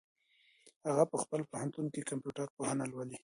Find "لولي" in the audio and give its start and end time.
2.91-3.17